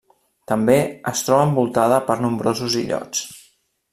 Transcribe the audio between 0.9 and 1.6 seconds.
es troba